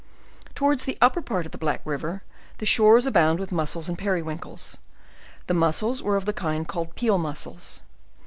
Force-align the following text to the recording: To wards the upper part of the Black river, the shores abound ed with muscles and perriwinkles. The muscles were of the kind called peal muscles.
To 0.55 0.63
wards 0.63 0.85
the 0.85 0.97
upper 0.99 1.21
part 1.21 1.45
of 1.45 1.51
the 1.51 1.59
Black 1.59 1.79
river, 1.85 2.23
the 2.57 2.65
shores 2.65 3.05
abound 3.05 3.37
ed 3.37 3.39
with 3.39 3.51
muscles 3.51 3.87
and 3.87 3.99
perriwinkles. 3.99 4.77
The 5.45 5.53
muscles 5.53 6.01
were 6.01 6.15
of 6.17 6.25
the 6.25 6.33
kind 6.33 6.67
called 6.67 6.95
peal 6.95 7.19
muscles. 7.19 7.83